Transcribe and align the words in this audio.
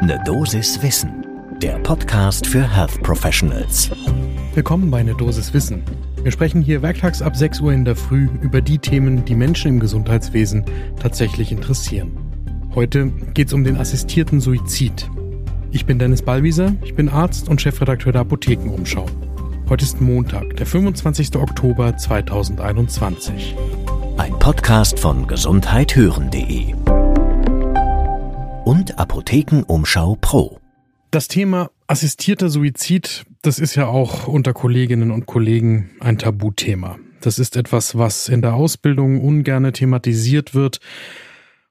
Ne 0.00 0.20
Dosis 0.24 0.80
Wissen, 0.80 1.26
der 1.60 1.76
Podcast 1.80 2.46
für 2.46 2.62
Health 2.62 3.02
Professionals. 3.02 3.90
Willkommen 4.54 4.92
bei 4.92 5.02
Ne 5.02 5.12
Dosis 5.12 5.52
Wissen. 5.52 5.82
Wir 6.22 6.30
sprechen 6.30 6.62
hier 6.62 6.82
werktags 6.82 7.20
ab 7.20 7.34
6 7.34 7.60
Uhr 7.60 7.72
in 7.72 7.84
der 7.84 7.96
Früh 7.96 8.28
über 8.40 8.60
die 8.60 8.78
Themen, 8.78 9.24
die 9.24 9.34
Menschen 9.34 9.72
im 9.72 9.80
Gesundheitswesen 9.80 10.64
tatsächlich 11.02 11.50
interessieren. 11.50 12.12
Heute 12.76 13.08
geht 13.34 13.48
es 13.48 13.52
um 13.52 13.64
den 13.64 13.76
assistierten 13.76 14.40
Suizid. 14.40 15.10
Ich 15.72 15.84
bin 15.84 15.98
Dennis 15.98 16.22
Ballwieser, 16.22 16.74
ich 16.84 16.94
bin 16.94 17.08
Arzt 17.08 17.48
und 17.48 17.60
Chefredakteur 17.60 18.12
der 18.12 18.20
Apothekenumschau. 18.20 19.06
Heute 19.68 19.84
ist 19.84 20.00
Montag, 20.00 20.56
der 20.56 20.66
25. 20.66 21.34
Oktober 21.36 21.96
2021. 21.96 23.56
Ein 24.16 24.38
Podcast 24.38 25.00
von 25.00 25.26
gesundheithören.de 25.26 26.74
und 28.68 28.98
Apothekenumschau 28.98 30.16
Pro. 30.20 30.60
Das 31.10 31.26
Thema 31.26 31.70
assistierter 31.86 32.50
Suizid, 32.50 33.24
das 33.40 33.60
ist 33.60 33.76
ja 33.76 33.86
auch 33.86 34.28
unter 34.28 34.52
Kolleginnen 34.52 35.10
und 35.10 35.24
Kollegen 35.24 35.88
ein 36.00 36.18
Tabuthema. 36.18 36.98
Das 37.22 37.38
ist 37.38 37.56
etwas, 37.56 37.96
was 37.96 38.28
in 38.28 38.42
der 38.42 38.52
Ausbildung 38.52 39.22
ungerne 39.22 39.72
thematisiert 39.72 40.54
wird 40.54 40.80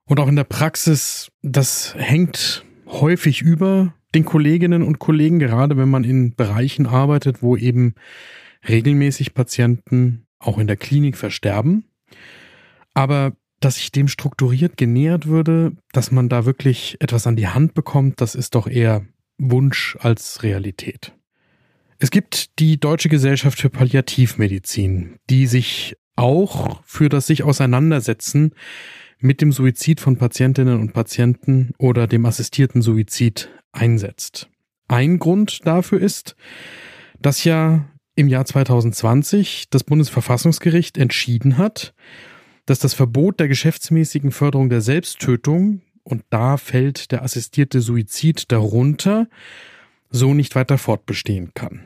und 0.05 0.19
auch 0.19 0.27
in 0.27 0.35
der 0.35 0.43
Praxis, 0.43 1.29
das 1.43 1.93
hängt 1.95 2.65
häufig 2.87 3.43
über 3.43 3.93
den 4.15 4.25
Kolleginnen 4.25 4.81
und 4.81 4.97
Kollegen, 4.97 5.37
gerade 5.37 5.77
wenn 5.77 5.89
man 5.89 6.03
in 6.03 6.33
Bereichen 6.33 6.87
arbeitet, 6.87 7.43
wo 7.43 7.55
eben 7.55 7.93
regelmäßig 8.67 9.35
Patienten 9.35 10.25
auch 10.39 10.57
in 10.57 10.65
der 10.65 10.77
Klinik 10.77 11.15
versterben. 11.15 11.85
Aber 12.95 13.33
dass 13.59 13.77
ich 13.77 13.91
dem 13.91 14.07
strukturiert 14.07 14.77
genähert 14.77 15.27
würde, 15.27 15.73
dass 15.91 16.11
man 16.11 16.29
da 16.29 16.45
wirklich 16.45 16.97
etwas 16.99 17.27
an 17.27 17.35
die 17.35 17.47
Hand 17.47 17.73
bekommt, 17.73 18.21
das 18.21 18.35
ist 18.35 18.55
doch 18.55 18.67
eher 18.67 19.05
Wunsch 19.37 19.97
als 19.99 20.43
Realität. 20.43 21.13
Es 21.99 22.11
gibt 22.11 22.59
die 22.59 22.79
Deutsche 22.79 23.09
Gesellschaft 23.09 23.59
für 23.59 23.69
Palliativmedizin, 23.69 25.17
die 25.29 25.47
sich 25.47 25.95
auch 26.15 26.81
für 26.83 27.09
das 27.09 27.27
sich 27.27 27.43
auseinandersetzen 27.43 28.53
mit 29.19 29.41
dem 29.41 29.51
Suizid 29.51 29.99
von 29.99 30.17
Patientinnen 30.17 30.79
und 30.79 30.93
Patienten 30.93 31.71
oder 31.79 32.05
dem 32.05 32.25
assistierten 32.25 32.81
Suizid 32.83 33.49
einsetzt. 33.71 34.49
Ein 34.87 35.17
Grund 35.17 35.65
dafür 35.65 35.99
ist, 35.99 36.35
dass 37.19 37.43
ja 37.43 37.85
im 38.15 38.27
Jahr 38.27 38.45
2020 38.45 39.69
das 39.69 39.83
Bundesverfassungsgericht 39.83 40.97
entschieden 40.97 41.57
hat, 41.57 41.93
dass 42.67 42.79
das 42.79 42.93
Verbot 42.93 43.39
der 43.39 43.47
geschäftsmäßigen 43.47 44.31
Förderung 44.31 44.69
der 44.69 44.81
Selbsttötung, 44.81 45.81
und 46.03 46.23
da 46.29 46.57
fällt 46.57 47.11
der 47.11 47.23
assistierte 47.23 47.81
Suizid 47.81 48.51
darunter, 48.51 49.27
so 50.09 50.33
nicht 50.33 50.53
weiter 50.55 50.77
fortbestehen 50.77 51.53
kann. 51.53 51.81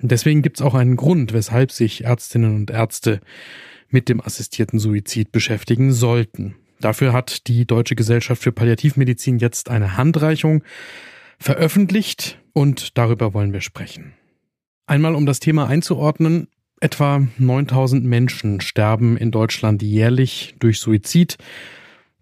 Deswegen 0.00 0.42
gibt 0.42 0.58
es 0.58 0.66
auch 0.66 0.74
einen 0.74 0.96
Grund, 0.96 1.32
weshalb 1.32 1.70
sich 1.70 2.04
Ärztinnen 2.04 2.56
und 2.56 2.70
Ärzte 2.70 3.20
mit 3.88 4.08
dem 4.08 4.20
assistierten 4.20 4.78
Suizid 4.78 5.30
beschäftigen 5.30 5.92
sollten. 5.92 6.56
Dafür 6.80 7.12
hat 7.12 7.46
die 7.46 7.66
Deutsche 7.66 7.94
Gesellschaft 7.94 8.42
für 8.42 8.52
Palliativmedizin 8.52 9.38
jetzt 9.38 9.70
eine 9.70 9.96
Handreichung 9.96 10.64
veröffentlicht 11.38 12.40
und 12.52 12.96
darüber 12.96 13.34
wollen 13.34 13.52
wir 13.52 13.60
sprechen. 13.60 14.14
Einmal 14.86 15.14
um 15.14 15.26
das 15.26 15.40
Thema 15.40 15.68
einzuordnen, 15.68 16.48
etwa 16.82 17.26
9000 17.38 18.04
Menschen 18.04 18.60
sterben 18.60 19.16
in 19.16 19.30
Deutschland 19.30 19.82
jährlich 19.82 20.54
durch 20.58 20.80
Suizid. 20.80 21.36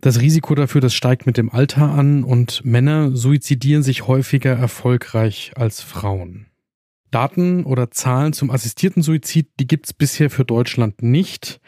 Das 0.00 0.20
Risiko 0.20 0.54
dafür, 0.54 0.80
das 0.80 0.94
steigt 0.94 1.26
mit 1.26 1.36
dem 1.36 1.50
Alter 1.50 1.90
an 1.90 2.24
und 2.24 2.64
Männer 2.64 3.16
suizidieren 3.16 3.82
sich 3.82 4.06
häufiger 4.06 4.52
erfolgreich 4.52 5.52
als 5.56 5.80
Frauen. 5.82 6.46
Daten 7.10 7.64
oder 7.64 7.90
Zahlen 7.90 8.32
zum 8.32 8.50
assistierten 8.50 9.02
Suizid, 9.02 9.48
die 9.58 9.66
gibt's 9.66 9.92
bisher 9.92 10.30
für 10.30 10.44
Deutschland 10.44 11.02
nicht. 11.02 11.60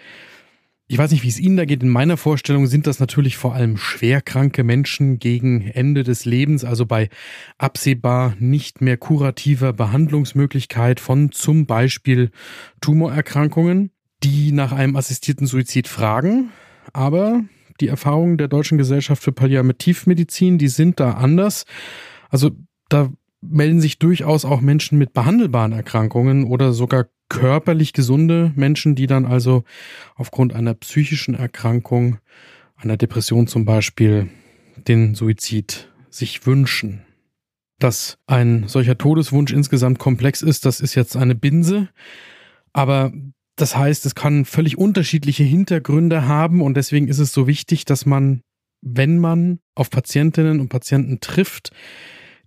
Ich 0.92 0.98
weiß 0.98 1.10
nicht, 1.10 1.22
wie 1.22 1.28
es 1.28 1.40
Ihnen 1.40 1.56
da 1.56 1.64
geht. 1.64 1.82
In 1.82 1.88
meiner 1.88 2.18
Vorstellung 2.18 2.66
sind 2.66 2.86
das 2.86 3.00
natürlich 3.00 3.38
vor 3.38 3.54
allem 3.54 3.78
schwerkranke 3.78 4.62
Menschen 4.62 5.18
gegen 5.18 5.62
Ende 5.68 6.02
des 6.02 6.26
Lebens, 6.26 6.66
also 6.66 6.84
bei 6.84 7.08
absehbar 7.56 8.36
nicht 8.38 8.82
mehr 8.82 8.98
kurativer 8.98 9.72
Behandlungsmöglichkeit 9.72 11.00
von 11.00 11.32
zum 11.32 11.64
Beispiel 11.64 12.30
Tumorerkrankungen, 12.82 13.90
die 14.22 14.52
nach 14.52 14.72
einem 14.72 14.94
assistierten 14.96 15.46
Suizid 15.46 15.88
fragen. 15.88 16.50
Aber 16.92 17.40
die 17.80 17.88
Erfahrungen 17.88 18.36
der 18.36 18.48
Deutschen 18.48 18.76
Gesellschaft 18.76 19.22
für 19.22 19.32
Palliativmedizin, 19.32 20.58
die 20.58 20.68
sind 20.68 21.00
da 21.00 21.12
anders. 21.12 21.64
Also 22.28 22.50
da 22.90 23.10
melden 23.40 23.80
sich 23.80 23.98
durchaus 23.98 24.44
auch 24.44 24.60
Menschen 24.60 24.98
mit 24.98 25.14
behandelbaren 25.14 25.72
Erkrankungen 25.72 26.44
oder 26.44 26.74
sogar 26.74 27.06
körperlich 27.32 27.94
gesunde 27.94 28.52
Menschen, 28.56 28.94
die 28.94 29.06
dann 29.06 29.24
also 29.24 29.64
aufgrund 30.16 30.52
einer 30.52 30.74
psychischen 30.74 31.34
Erkrankung, 31.34 32.18
einer 32.76 32.98
Depression 32.98 33.46
zum 33.46 33.64
Beispiel, 33.64 34.28
den 34.86 35.14
Suizid 35.14 35.88
sich 36.10 36.46
wünschen. 36.46 37.02
Dass 37.78 38.18
ein 38.26 38.68
solcher 38.68 38.98
Todeswunsch 38.98 39.52
insgesamt 39.52 39.98
komplex 39.98 40.42
ist, 40.42 40.66
das 40.66 40.80
ist 40.80 40.94
jetzt 40.94 41.16
eine 41.16 41.34
Binse. 41.34 41.88
Aber 42.74 43.12
das 43.56 43.76
heißt, 43.76 44.04
es 44.04 44.14
kann 44.14 44.44
völlig 44.44 44.76
unterschiedliche 44.76 45.42
Hintergründe 45.42 46.26
haben 46.28 46.60
und 46.60 46.76
deswegen 46.76 47.08
ist 47.08 47.18
es 47.18 47.32
so 47.32 47.46
wichtig, 47.46 47.86
dass 47.86 48.04
man, 48.04 48.42
wenn 48.82 49.18
man 49.18 49.58
auf 49.74 49.88
Patientinnen 49.88 50.60
und 50.60 50.68
Patienten 50.68 51.20
trifft, 51.20 51.70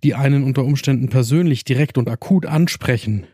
die 0.04 0.14
einen 0.14 0.44
unter 0.44 0.64
Umständen 0.64 1.08
persönlich 1.08 1.64
direkt 1.64 1.98
und 1.98 2.08
akut 2.08 2.46
ansprechen, 2.46 3.26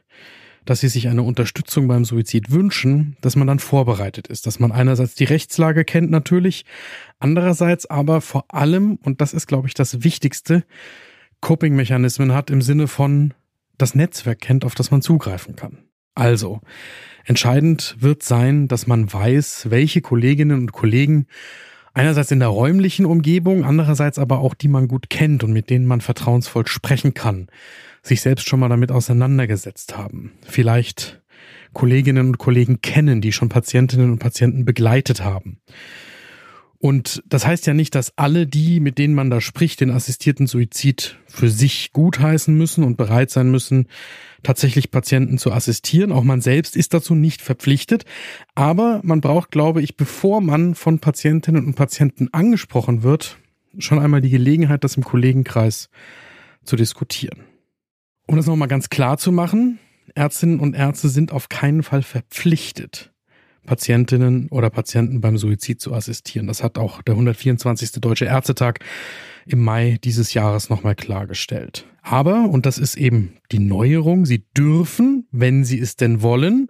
dass 0.65 0.81
sie 0.81 0.89
sich 0.89 1.09
eine 1.09 1.23
Unterstützung 1.23 1.89
beim 1.89 2.05
Suizid 2.05 2.51
wünschen, 2.51 3.17
dass 3.21 3.37
man 3.37 3.47
dann 3.47 3.59
vorbereitet 3.59 4.29
ist, 4.29 4.47
dass 4.47 4.61
man 4.61 4.73
einerseits 4.73 5.15
die 5.15 5.25
Rechtslage 5.25 5.85
kennt 5.85 6.11
natürlich, 6.11 6.65
andererseits 7.19 7.87
aber 7.87 8.21
vor 8.21 8.45
allem, 8.49 8.99
und 9.03 9.21
das 9.21 9.35
ist, 9.35 9.47
glaube 9.47 9.69
ich, 9.69 9.75
das 9.75 10.05
Wichtigste, 10.05 10.65
Coping-Mechanismen 11.41 12.33
hat 12.33 12.51
im 12.51 12.63
Sinne 12.63 12.87
von 12.87 13.35
das 13.77 13.95
Netzwerk 13.95 14.41
kennt, 14.41 14.65
auf 14.65 14.75
das 14.75 14.91
man 14.91 15.03
zugreifen 15.03 15.57
kann. 15.57 15.79
Also, 16.15 16.61
entscheidend 17.25 17.97
wird 17.99 18.23
sein, 18.23 18.69
dass 18.69 18.87
man 18.87 19.13
weiß, 19.13 19.71
welche 19.71 20.03
Kolleginnen 20.03 20.61
und 20.61 20.73
Kollegen 20.73 21.27
einerseits 21.95 22.31
in 22.31 22.41
der 22.41 22.49
räumlichen 22.49 23.07
Umgebung, 23.07 23.65
andererseits 23.65 24.19
aber 24.19 24.39
auch 24.39 24.55
die 24.55 24.69
man 24.69 24.89
gut 24.89 25.11
kennt 25.11 25.45
und 25.45 25.53
mit 25.53 25.71
denen 25.71 25.87
man 25.87 26.01
vertrauensvoll 26.01 26.67
sprechen 26.67 27.15
kann 27.15 27.49
sich 28.03 28.21
selbst 28.21 28.49
schon 28.49 28.61
mal 28.61 28.69
damit 28.69 28.91
auseinandergesetzt 28.91 29.97
haben. 29.97 30.33
Vielleicht 30.43 31.23
Kolleginnen 31.73 32.29
und 32.29 32.39
Kollegen 32.39 32.83
kennen, 32.83 33.21
die 33.21 33.33
schon 33.33 33.49
Patientinnen 33.49 34.11
und 34.11 34.19
Patienten 34.19 34.65
begleitet 34.65 35.25
haben. 35.25 35.61
Und 36.83 37.23
das 37.29 37.47
heißt 37.47 37.69
ja 37.69 37.75
nicht, 37.75 37.95
dass 37.95 38.19
alle 38.19 38.45
die, 38.45 38.81
mit 38.81 38.99
denen 38.99 39.15
man 39.15 39.31
da 39.31 39.41
spricht, 39.41 39.81
den 39.81 39.93
assistierten 39.93 40.49
Suizid 40.49 41.17
für 41.29 41.49
sich 41.49 41.93
gutheißen 41.93 42.53
müssen 42.53 42.83
und 42.83 42.97
bereit 42.97 43.31
sein 43.31 43.53
müssen, 43.53 43.87
tatsächlich 44.43 44.91
Patienten 44.91 45.39
zu 45.39 45.53
assistieren. 45.53 46.11
Auch 46.11 46.25
man 46.25 46.41
selbst 46.41 46.75
ist 46.75 46.93
dazu 46.93 47.15
nicht 47.15 47.41
verpflichtet. 47.41 48.05
Aber 48.57 49.01
man 49.05 49.21
braucht, 49.21 49.53
glaube 49.53 49.81
ich, 49.81 49.97
bevor 49.97 50.41
man 50.41 50.75
von 50.75 50.99
Patientinnen 50.99 51.67
und 51.67 51.77
Patienten 51.77 52.31
angesprochen 52.33 53.05
wird, 53.05 53.39
schon 53.79 54.01
einmal 54.01 54.21
die 54.21 54.31
Gelegenheit, 54.31 54.83
das 54.83 54.97
im 54.97 55.05
Kollegenkreis 55.05 55.89
zu 56.65 56.75
diskutieren. 56.75 57.45
Um 58.27 58.35
das 58.35 58.47
nochmal 58.47 58.67
ganz 58.67 58.91
klar 58.91 59.19
zu 59.19 59.31
machen, 59.31 59.79
Ärztinnen 60.17 60.59
und 60.59 60.75
Ärzte 60.75 61.09
sind 61.11 61.31
auf 61.31 61.49
keinen 61.49 61.85
Fall 61.85 62.03
verpflichtet, 62.03 63.12
Patientinnen 63.67 64.49
oder 64.49 64.71
Patienten 64.71 65.21
beim 65.21 65.39
Suizid 65.39 65.81
zu 65.81 65.95
assistieren. 65.95 66.47
Das 66.47 66.63
hat 66.63 66.79
auch 66.79 67.03
der 67.03 67.15
124. 67.15 67.93
Deutsche 67.93 68.25
Ärztetag 68.25 68.81
im 69.47 69.61
Mai 69.61 69.99
dieses 70.03 70.35
Jahres 70.35 70.69
nochmal 70.71 70.95
klargestellt. 70.95 71.87
Aber, 72.03 72.49
und 72.49 72.67
das 72.67 72.79
ist 72.79 72.97
eben 72.97 73.35
die 73.53 73.61
Neuerung, 73.61 74.27
sie 74.27 74.45
dürfen, 74.57 75.27
wenn 75.31 75.65
sie 75.65 75.79
es 75.79 75.97
denn 75.97 76.23
wollen, 76.23 76.69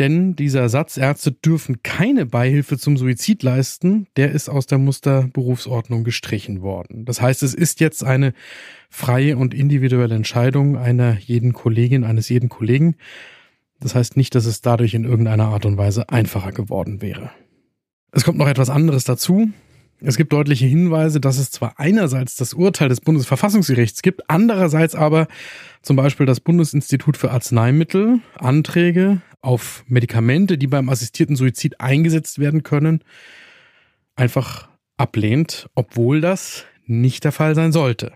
denn 0.00 0.34
dieser 0.34 0.68
Satz, 0.68 0.96
Ärzte 0.96 1.30
dürfen 1.30 1.82
keine 1.84 2.26
Beihilfe 2.26 2.78
zum 2.78 2.96
Suizid 2.96 3.44
leisten, 3.44 4.08
der 4.16 4.32
ist 4.32 4.48
aus 4.48 4.66
der 4.66 4.78
Musterberufsordnung 4.78 6.02
gestrichen 6.02 6.62
worden. 6.62 7.04
Das 7.04 7.20
heißt, 7.20 7.44
es 7.44 7.54
ist 7.54 7.78
jetzt 7.78 8.02
eine 8.02 8.32
freie 8.90 9.36
und 9.36 9.54
individuelle 9.54 10.16
Entscheidung 10.16 10.76
einer 10.76 11.16
jeden 11.18 11.52
Kollegin, 11.52 12.02
eines 12.02 12.28
jeden 12.28 12.48
Kollegen. 12.48 12.96
Das 13.84 13.94
heißt 13.94 14.16
nicht, 14.16 14.34
dass 14.34 14.46
es 14.46 14.62
dadurch 14.62 14.94
in 14.94 15.04
irgendeiner 15.04 15.48
Art 15.48 15.66
und 15.66 15.76
Weise 15.76 16.08
einfacher 16.08 16.52
geworden 16.52 17.02
wäre. 17.02 17.30
Es 18.12 18.24
kommt 18.24 18.38
noch 18.38 18.48
etwas 18.48 18.70
anderes 18.70 19.04
dazu. 19.04 19.50
Es 20.00 20.16
gibt 20.16 20.32
deutliche 20.32 20.64
Hinweise, 20.64 21.20
dass 21.20 21.36
es 21.36 21.50
zwar 21.50 21.78
einerseits 21.78 22.34
das 22.36 22.54
Urteil 22.54 22.88
des 22.88 23.02
Bundesverfassungsgerichts 23.02 24.00
gibt, 24.00 24.30
andererseits 24.30 24.94
aber 24.94 25.28
zum 25.82 25.96
Beispiel 25.96 26.24
das 26.24 26.40
Bundesinstitut 26.40 27.18
für 27.18 27.30
Arzneimittel 27.30 28.20
Anträge 28.38 29.20
auf 29.42 29.84
Medikamente, 29.86 30.56
die 30.56 30.66
beim 30.66 30.88
assistierten 30.88 31.36
Suizid 31.36 31.78
eingesetzt 31.82 32.38
werden 32.38 32.62
können, 32.62 33.04
einfach 34.16 34.70
ablehnt, 34.96 35.68
obwohl 35.74 36.22
das 36.22 36.64
nicht 36.86 37.22
der 37.24 37.32
Fall 37.32 37.54
sein 37.54 37.70
sollte. 37.70 38.12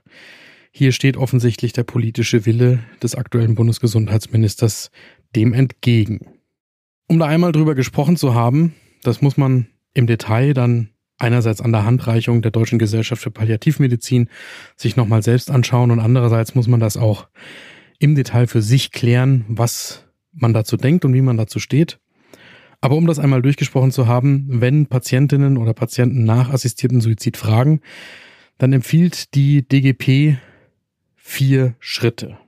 Hier 0.71 0.93
steht 0.93 1.17
offensichtlich 1.17 1.73
der 1.73 1.83
politische 1.83 2.47
Wille 2.47 2.79
des 3.03 3.17
aktuellen 3.17 3.55
Bundesgesundheitsministers 3.55 4.91
dem 5.35 5.53
entgegen. 5.53 6.27
Um 7.07 7.19
da 7.19 7.27
einmal 7.27 7.53
drüber 7.53 7.75
gesprochen 7.75 8.17
zu 8.17 8.35
haben, 8.35 8.75
das 9.03 9.23
muss 9.23 9.37
man 9.37 9.69
im 9.95 10.07
Detail 10.07 10.53
dann 10.53 10.91
einerseits 11.19 11.61
an 11.61 11.73
der 11.73 11.85
Handreichung 11.85 12.43
der 12.43 12.51
Deutschen 12.51 12.79
Gesellschaft 12.79 13.23
für 13.23 13.31
Palliativmedizin 13.31 14.29
sich 14.77 14.97
nochmal 14.97 15.23
selbst 15.23 15.51
anschauen 15.51 15.91
und 15.91 16.01
andererseits 16.01 16.55
muss 16.55 16.69
man 16.69 16.81
das 16.81 16.97
auch 16.97 17.29
im 17.99 18.15
Detail 18.15 18.47
für 18.47 18.63
sich 18.63 18.93
klären, 18.93 19.45
was 19.49 20.07
man 20.33 20.53
dazu 20.53 20.77
denkt 20.77 21.05
und 21.05 21.15
wie 21.15 21.23
man 21.23 21.37
dazu 21.37 21.59
steht. 21.59 21.99
Aber 22.81 22.97
um 22.97 23.07
das 23.07 23.19
einmal 23.19 23.43
durchgesprochen 23.43 23.91
zu 23.91 24.07
haben, 24.07 24.47
wenn 24.49 24.87
Patientinnen 24.87 25.57
oder 25.57 25.75
Patienten 25.75 26.25
nach 26.25 26.51
assistierten 26.51 27.01
Suizid 27.01 27.37
fragen, 27.37 27.81
dann 28.59 28.73
empfiehlt 28.73 29.35
die 29.35 29.67
DGP 29.67 30.39
vier 31.17 31.75
Schritte. 31.81 32.39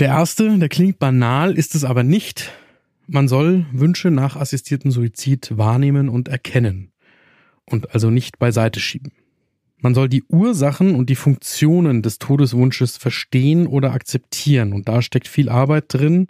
Der 0.00 0.08
erste, 0.08 0.58
der 0.58 0.70
klingt 0.70 0.98
banal, 0.98 1.52
ist 1.52 1.74
es 1.74 1.84
aber 1.84 2.02
nicht. 2.02 2.52
Man 3.06 3.28
soll 3.28 3.66
Wünsche 3.70 4.10
nach 4.10 4.34
assistierten 4.34 4.90
Suizid 4.90 5.58
wahrnehmen 5.58 6.08
und 6.08 6.28
erkennen 6.28 6.90
und 7.66 7.92
also 7.92 8.08
nicht 8.08 8.38
beiseite 8.38 8.80
schieben. 8.80 9.12
Man 9.76 9.94
soll 9.94 10.08
die 10.08 10.22
Ursachen 10.22 10.94
und 10.94 11.10
die 11.10 11.16
Funktionen 11.16 12.00
des 12.00 12.18
Todeswunsches 12.18 12.96
verstehen 12.96 13.66
oder 13.66 13.92
akzeptieren 13.92 14.72
und 14.72 14.88
da 14.88 15.02
steckt 15.02 15.28
viel 15.28 15.50
Arbeit 15.50 15.84
drin, 15.88 16.28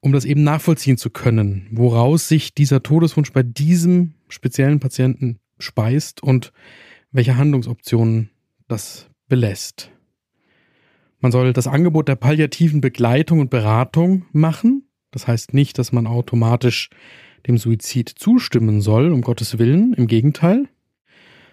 um 0.00 0.12
das 0.12 0.26
eben 0.26 0.42
nachvollziehen 0.44 0.98
zu 0.98 1.08
können, 1.08 1.68
woraus 1.70 2.28
sich 2.28 2.52
dieser 2.52 2.82
Todeswunsch 2.82 3.32
bei 3.32 3.42
diesem 3.42 4.12
speziellen 4.28 4.80
Patienten 4.80 5.38
speist 5.58 6.22
und 6.22 6.52
welche 7.10 7.38
Handlungsoptionen 7.38 8.28
das 8.68 9.08
belässt. 9.28 9.90
Man 11.22 11.30
soll 11.32 11.52
das 11.52 11.68
Angebot 11.68 12.08
der 12.08 12.16
palliativen 12.16 12.80
Begleitung 12.80 13.38
und 13.38 13.48
Beratung 13.48 14.26
machen. 14.32 14.88
Das 15.12 15.28
heißt 15.28 15.54
nicht, 15.54 15.78
dass 15.78 15.92
man 15.92 16.08
automatisch 16.08 16.90
dem 17.46 17.58
Suizid 17.58 18.08
zustimmen 18.08 18.80
soll, 18.80 19.12
um 19.12 19.22
Gottes 19.22 19.58
Willen, 19.58 19.94
im 19.94 20.08
Gegenteil. 20.08 20.68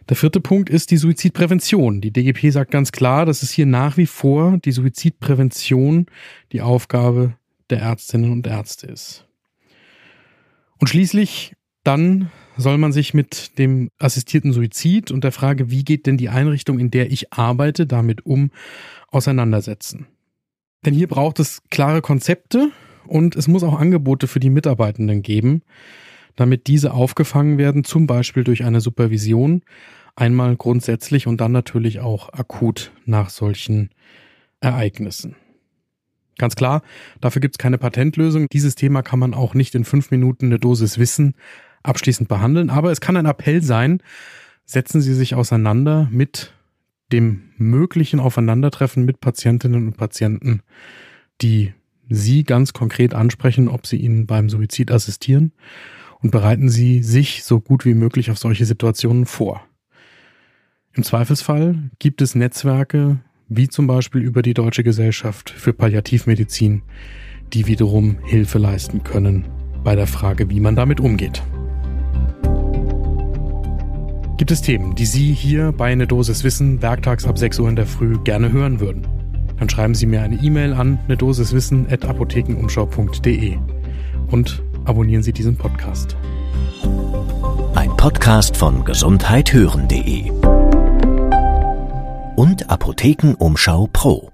Der 0.09 0.17
vierte 0.17 0.39
Punkt 0.39 0.71
ist 0.71 0.89
die 0.89 0.97
Suizidprävention. 0.97 2.01
Die 2.01 2.11
DGP 2.11 2.51
sagt 2.51 2.71
ganz 2.71 2.91
klar, 2.91 3.27
dass 3.27 3.43
es 3.43 3.51
hier 3.51 3.67
nach 3.67 3.95
wie 3.95 4.07
vor 4.07 4.57
die 4.57 4.71
Suizidprävention 4.71 6.07
die 6.51 6.61
Aufgabe 6.61 7.35
der 7.69 7.81
Ärztinnen 7.81 8.31
und 8.31 8.47
Ärzte 8.47 8.87
ist. 8.87 9.27
Und 10.79 10.87
schließlich 10.87 11.53
dann 11.83 12.29
soll 12.57 12.77
man 12.77 12.91
sich 12.91 13.13
mit 13.13 13.57
dem 13.57 13.89
assistierten 13.99 14.51
Suizid 14.51 15.11
und 15.11 15.23
der 15.23 15.31
Frage, 15.31 15.71
wie 15.71 15.83
geht 15.83 16.05
denn 16.05 16.17
die 16.17 16.29
Einrichtung, 16.29 16.79
in 16.79 16.91
der 16.91 17.11
ich 17.11 17.31
arbeite, 17.33 17.87
damit 17.87 18.25
um, 18.25 18.51
auseinandersetzen. 19.07 20.07
Denn 20.85 20.93
hier 20.93 21.07
braucht 21.07 21.39
es 21.39 21.61
klare 21.69 22.01
Konzepte 22.01 22.71
und 23.07 23.35
es 23.35 23.47
muss 23.47 23.63
auch 23.63 23.79
Angebote 23.79 24.27
für 24.27 24.39
die 24.39 24.49
Mitarbeitenden 24.49 25.21
geben, 25.21 25.61
damit 26.35 26.67
diese 26.67 26.93
aufgefangen 26.93 27.57
werden, 27.57 27.83
zum 27.83 28.07
Beispiel 28.07 28.43
durch 28.43 28.63
eine 28.63 28.81
Supervision, 28.81 29.61
einmal 30.15 30.55
grundsätzlich 30.55 31.27
und 31.27 31.41
dann 31.41 31.51
natürlich 31.51 31.99
auch 31.99 32.31
akut 32.33 32.91
nach 33.05 33.29
solchen 33.29 33.89
Ereignissen. 34.59 35.35
Ganz 36.37 36.55
klar, 36.55 36.81
dafür 37.19 37.41
gibt 37.41 37.55
es 37.55 37.57
keine 37.57 37.77
Patentlösung. 37.77 38.47
Dieses 38.51 38.75
Thema 38.75 39.01
kann 39.01 39.19
man 39.19 39.33
auch 39.33 39.53
nicht 39.53 39.75
in 39.75 39.83
fünf 39.83 40.11
Minuten 40.11 40.45
eine 40.45 40.59
Dosis 40.59 40.97
Wissen 40.97 41.35
abschließend 41.83 42.29
behandeln, 42.29 42.69
aber 42.69 42.91
es 42.91 43.01
kann 43.01 43.17
ein 43.17 43.25
Appell 43.25 43.61
sein, 43.61 44.01
setzen 44.65 45.01
Sie 45.01 45.13
sich 45.13 45.35
auseinander 45.35 46.07
mit 46.11 46.53
dem 47.11 47.49
möglichen 47.57 48.19
Aufeinandertreffen 48.19 49.03
mit 49.03 49.19
Patientinnen 49.19 49.87
und 49.87 49.97
Patienten, 49.97 50.61
die 51.41 51.73
Sie 52.09 52.43
ganz 52.43 52.73
konkret 52.73 53.13
ansprechen, 53.13 53.67
ob 53.67 53.85
Sie 53.85 53.97
ihnen 53.97 54.25
beim 54.25 54.49
Suizid 54.49 54.91
assistieren 54.91 55.53
und 56.21 56.31
bereiten 56.31 56.69
Sie 56.69 57.03
sich 57.03 57.43
so 57.43 57.59
gut 57.59 57.85
wie 57.85 57.93
möglich 57.93 58.31
auf 58.31 58.37
solche 58.37 58.65
Situationen 58.65 59.25
vor. 59.25 59.63
Im 60.93 61.03
Zweifelsfall 61.03 61.91
gibt 61.99 62.21
es 62.21 62.35
Netzwerke, 62.35 63.19
wie 63.47 63.67
zum 63.67 63.87
Beispiel 63.87 64.21
über 64.21 64.41
die 64.41 64.53
Deutsche 64.53 64.83
Gesellschaft 64.83 65.49
für 65.49 65.73
Palliativmedizin, 65.73 66.83
die 67.53 67.67
wiederum 67.67 68.17
Hilfe 68.25 68.59
leisten 68.59 69.03
können 69.03 69.45
bei 69.83 69.95
der 69.95 70.07
Frage, 70.07 70.49
wie 70.49 70.59
man 70.59 70.75
damit 70.75 70.99
umgeht. 70.99 71.41
Gibt 74.39 74.51
es 74.51 74.61
Themen, 74.61 74.95
die 74.95 75.05
Sie 75.05 75.33
hier 75.33 75.73
bei 75.73 75.91
Eine 75.91 76.07
Dosis 76.07 76.45
Wissen 76.45 76.81
werktags 76.81 77.25
ab 77.25 77.37
6 77.37 77.59
Uhr 77.59 77.67
in 77.67 77.75
der 77.75 77.85
Früh 77.85 78.17
gerne 78.23 78.53
hören 78.53 78.79
würden? 78.79 79.05
Dann 79.57 79.67
schreiben 79.67 79.93
Sie 79.93 80.05
mir 80.05 80.21
eine 80.21 80.37
E-Mail 80.37 80.71
an 80.71 80.97
eine 81.09 81.17
at 81.91 82.05
apothekenumschau.de 82.05 83.57
und 84.31 84.63
abonnieren 84.85 85.23
Sie 85.23 85.33
diesen 85.33 85.57
Podcast. 85.57 86.15
Ein 87.75 87.89
Podcast 87.97 88.55
von 88.55 88.85
gesundheithören.de 88.85 90.31
und 92.37 92.69
Apothekenumschau 92.69 93.89
Pro. 93.91 94.31